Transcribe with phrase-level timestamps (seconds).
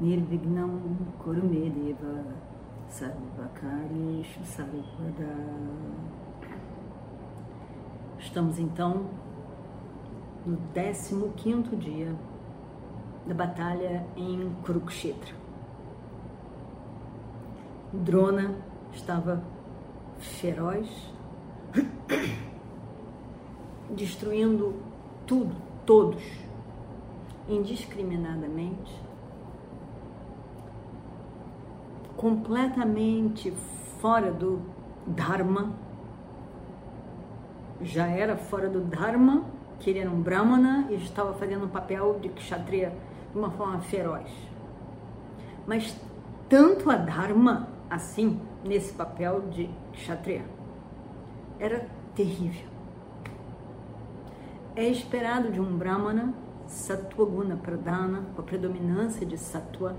[0.00, 2.24] Nirvignam Kurumedeva
[2.88, 5.34] Sarvakarishu Sarvada
[8.18, 9.06] Estamos então
[10.46, 10.56] no
[11.36, 12.14] 15 dia
[13.26, 15.34] da batalha em Kurukshetra.
[17.92, 18.54] Drona
[18.92, 19.42] estava
[20.18, 20.88] feroz,
[23.94, 24.74] destruindo
[25.26, 25.54] tudo,
[25.84, 26.22] todos,
[27.48, 29.07] indiscriminadamente,
[32.18, 33.52] completamente
[34.00, 34.60] fora do
[35.06, 35.72] Dharma,
[37.80, 39.44] já era fora do Dharma,
[39.78, 42.92] que ele era um Brahmana e estava fazendo um papel de Kshatriya
[43.32, 44.28] de uma forma feroz.
[45.64, 45.96] Mas
[46.48, 50.44] tanto a Dharma assim, nesse papel de Kshatriya,
[51.60, 52.66] era terrível.
[54.74, 56.34] É esperado de um Brahmana
[56.66, 59.96] Sattva Guna Pradana, com a predominância de Sattva,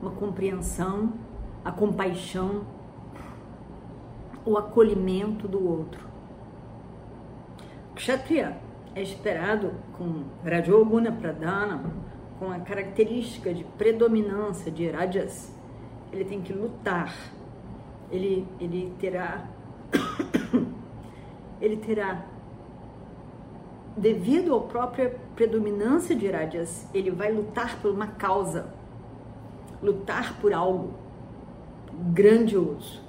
[0.00, 1.12] uma compreensão,
[1.64, 2.64] a compaixão,
[4.44, 6.06] o acolhimento do outro.
[7.94, 8.58] Kshatriya
[8.94, 11.92] é esperado com Rajoguna Pradana,
[12.38, 15.54] com a característica de predominância de Rajas,
[16.12, 17.14] ele tem que lutar,
[18.10, 19.46] ele, ele terá,
[21.60, 22.24] ele terá,
[23.96, 28.72] devido à própria predominância de Rajas, ele vai lutar por uma causa,
[29.82, 30.94] lutar por algo
[32.12, 33.02] grandioso.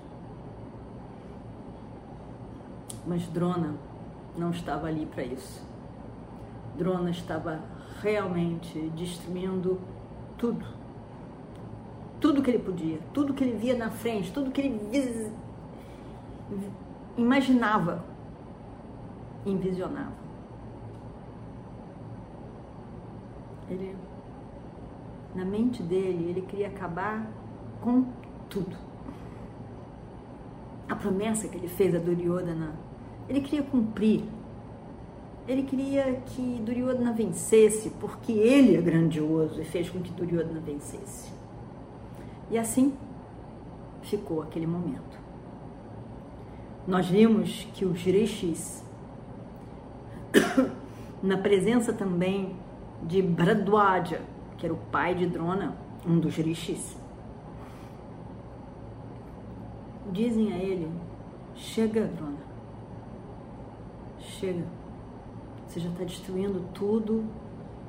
[3.05, 3.75] Mas Drona
[4.37, 5.65] não estava ali para isso.
[6.77, 7.61] Drona estava
[8.01, 9.79] realmente destruindo
[10.37, 10.65] tudo.
[12.19, 15.31] Tudo que ele podia, tudo que ele via na frente, tudo que ele
[17.15, 18.03] imaginava,
[19.45, 20.13] envisionava.
[23.69, 23.95] Ele,
[25.37, 27.31] na mente dele, ele queria acabar
[27.81, 28.05] com
[28.49, 28.75] tudo.
[30.89, 32.75] A promessa que ele fez a Duryodhana,
[33.29, 34.23] ele queria cumprir
[35.47, 41.31] ele queria que Duryodhana vencesse, porque ele é grandioso e fez com que Duryodhana vencesse.
[42.51, 42.93] E assim
[44.01, 45.17] ficou aquele momento.
[46.85, 48.83] Nós vimos que os rishis,
[51.23, 52.57] na presença também
[53.03, 54.21] de Bradwaja,
[54.57, 56.97] que era o pai de Drona, um dos rishis,
[60.11, 60.91] dizem a ele:
[61.55, 62.37] Chega, Drona,
[64.19, 64.65] chega
[65.67, 67.25] você já está destruindo tudo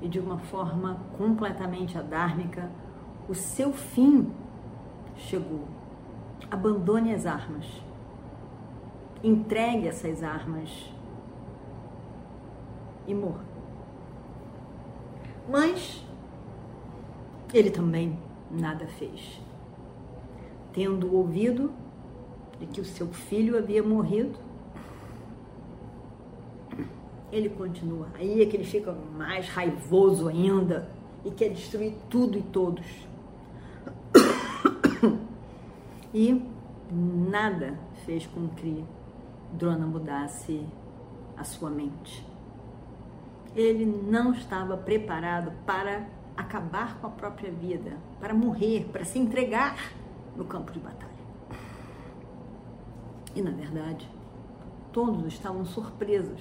[0.02, 2.70] e de uma forma completamente adármica.
[3.28, 4.30] O seu fim
[5.16, 5.66] chegou.
[6.50, 7.64] Abandone as armas.
[9.22, 10.92] Entregue essas armas
[13.06, 13.44] e morra.
[15.48, 16.04] Mas
[17.52, 18.18] ele também
[18.50, 19.40] nada fez.
[20.72, 21.72] Tendo ouvido
[22.58, 24.38] de que o seu filho havia morrido,
[27.30, 28.08] ele continua.
[28.14, 30.90] Aí é que ele fica mais raivoso ainda
[31.24, 32.86] e quer destruir tudo e todos.
[36.12, 36.42] E
[36.90, 38.82] nada fez com que
[39.52, 40.66] Drona mudasse
[41.36, 42.26] a sua mente.
[43.54, 49.92] Ele não estava preparado para acabar com a própria vida, para morrer, para se entregar
[50.36, 51.08] no campo de batalha.
[53.34, 54.08] E na verdade,
[54.92, 56.40] todos estavam surpresos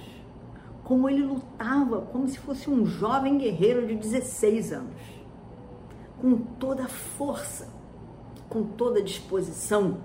[0.84, 5.02] como ele lutava como se fosse um jovem guerreiro de 16 anos,
[6.18, 7.68] com toda a força,
[8.48, 9.98] com toda a disposição.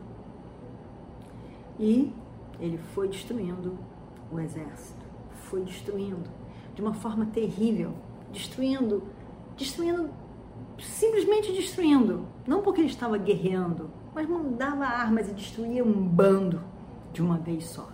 [1.79, 2.11] E
[2.59, 3.77] ele foi destruindo
[4.29, 5.05] o exército,
[5.49, 6.29] foi destruindo
[6.75, 7.93] de uma forma terrível,
[8.31, 9.03] destruindo,
[9.57, 10.09] destruindo,
[10.79, 16.61] simplesmente destruindo, não porque ele estava guerreando, mas mandava armas e destruía um bando
[17.11, 17.89] de uma vez só.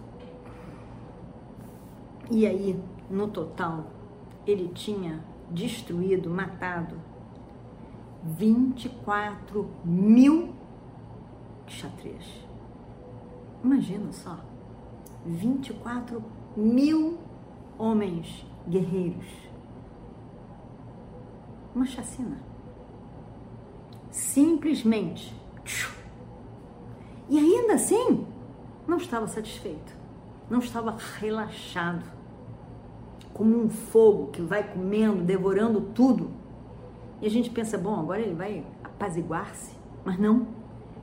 [2.32, 2.80] E aí,
[3.10, 3.88] no total,
[4.46, 6.96] ele tinha destruído, matado
[8.24, 10.54] 24 mil
[11.66, 12.26] kshatriyas.
[13.64, 14.38] Imagina só,
[15.26, 16.24] 24
[16.56, 17.18] mil
[17.78, 19.49] homens guerreiros.
[21.80, 22.38] Uma chacina.
[24.12, 25.34] simplesmente.
[27.30, 28.28] E ainda assim,
[28.86, 29.96] não estava satisfeito,
[30.50, 32.04] não estava relaxado,
[33.34, 36.32] como um fogo que vai comendo, devorando tudo.
[37.22, 39.74] E a gente pensa, bom, agora ele vai apaziguar-se,
[40.04, 40.48] mas não.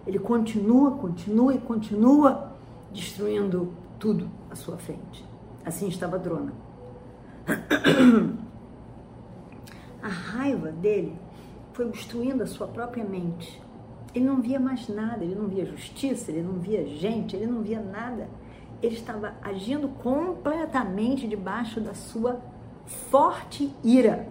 [0.06, 2.52] Ele continua, continua e continua
[2.92, 5.24] destruindo tudo à sua frente.
[5.64, 6.52] Assim estava Drona.
[10.06, 11.18] A raiva dele
[11.72, 13.60] foi destruindo a sua própria mente.
[14.14, 17.60] Ele não via mais nada, ele não via justiça, ele não via gente, ele não
[17.60, 18.28] via nada.
[18.80, 22.40] Ele estava agindo completamente debaixo da sua
[23.10, 24.28] forte ira.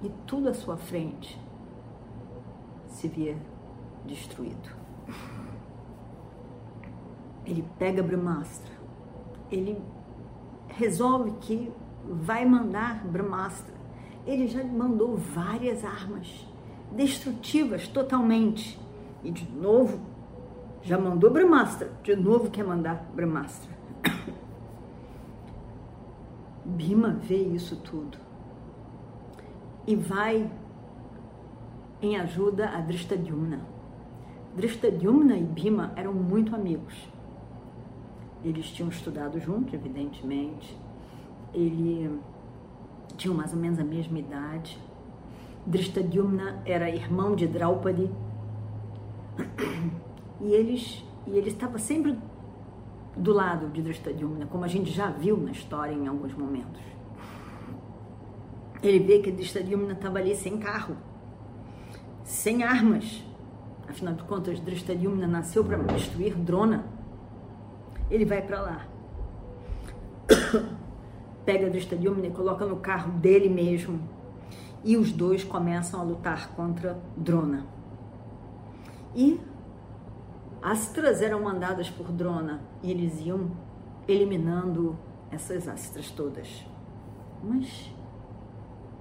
[0.00, 1.36] E tudo à sua frente
[2.86, 3.36] se via
[4.06, 4.76] destruído.
[7.44, 8.72] Ele pega Brahmastra,
[9.50, 9.82] ele
[10.68, 11.72] resolve que
[12.04, 13.79] vai mandar Brahmastra.
[14.26, 16.46] Ele já mandou várias armas
[16.92, 18.78] destrutivas totalmente.
[19.22, 20.00] E de novo,
[20.82, 23.70] já mandou Brahmastra, de novo quer mandar Brahmastra.
[26.64, 28.30] Bima vê isso tudo
[29.86, 30.50] e vai
[32.00, 33.60] em ajuda a Drishtadyumna.
[34.56, 36.94] Drishtadyumna e Bima eram muito amigos.
[38.44, 40.78] Eles tinham estudado juntos, evidentemente.
[41.52, 42.18] Ele
[43.20, 44.78] tinham mais ou menos a mesma idade.
[45.66, 48.10] Drishtadyumna era irmão de Draupadi.
[50.40, 52.18] E eles e ele estava sempre
[53.14, 56.80] do lado de Drishtadyumna, como a gente já viu na história em alguns momentos.
[58.82, 60.96] Ele vê que Drishtadyumna estava ali sem carro,
[62.24, 63.22] sem armas.
[63.86, 66.86] Afinal de contas, Drishtadyumna nasceu para destruir Drona.
[68.10, 68.86] Ele vai para lá.
[71.44, 74.00] Pega Drishtadyumna e coloca no carro dele mesmo.
[74.82, 77.66] E os dois começam a lutar contra Drona.
[79.14, 79.40] E
[80.62, 83.50] astras eram mandadas por Drona e eles iam
[84.06, 84.96] eliminando
[85.30, 86.64] essas astras todas.
[87.42, 87.90] Mas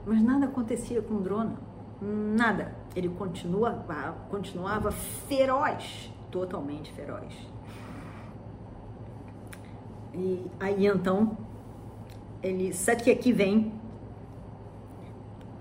[0.06, 1.56] mas nada acontecia com Drona.
[2.02, 2.74] Nada.
[2.96, 3.86] Ele continua,
[4.30, 7.32] continuava feroz, totalmente feroz.
[10.14, 11.38] E aí então,
[12.42, 12.74] ele
[13.12, 13.72] aqui vem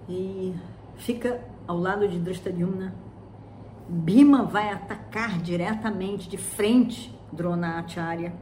[0.09, 0.55] e
[0.97, 2.95] fica ao lado de Drishtadyumna.
[3.89, 8.33] Bima vai atacar diretamente, de frente, Drona Acharya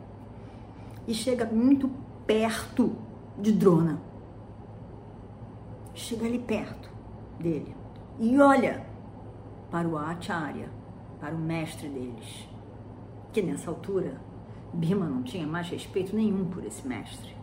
[1.07, 1.89] e chega muito
[2.27, 2.97] perto
[3.39, 4.01] de Drona
[5.97, 6.91] chega ali perto
[7.41, 7.75] dele
[8.19, 8.87] e olha
[9.71, 10.71] para o Acharya,
[11.19, 12.49] para o mestre deles,
[13.33, 14.21] que nessa altura
[14.73, 17.36] Bima não tinha mais respeito nenhum por esse mestre.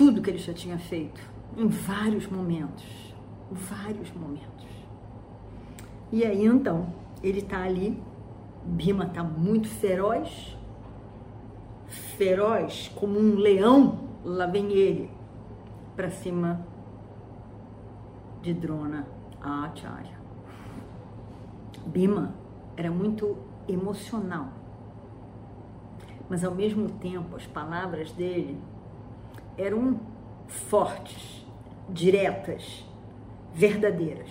[0.00, 1.20] Tudo que ele já tinha feito,
[1.58, 3.14] em vários momentos,
[3.50, 4.66] vários momentos.
[6.10, 6.90] E aí então,
[7.22, 8.02] ele está ali,
[8.64, 10.56] Bima está muito feroz,
[12.16, 15.10] feroz como um leão, lá vem ele
[15.94, 16.66] para cima
[18.40, 19.06] de Drona
[19.38, 20.18] a Acharya.
[21.84, 22.34] Bima
[22.74, 23.36] era muito
[23.68, 24.48] emocional,
[26.26, 28.58] mas ao mesmo tempo as palavras dele
[29.56, 30.00] eram
[30.46, 31.46] fortes,
[31.88, 32.84] diretas,
[33.52, 34.30] verdadeiras.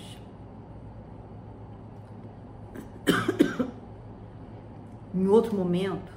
[5.13, 6.11] em outro momento,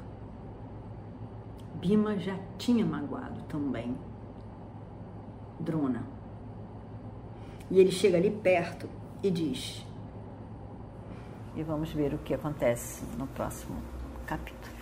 [1.75, 3.97] Bima já tinha magoado também
[5.59, 6.05] Drona.
[7.71, 8.89] E ele chega ali perto
[9.23, 9.87] e diz.
[11.55, 13.77] E vamos ver o que acontece no próximo
[14.27, 14.82] capítulo.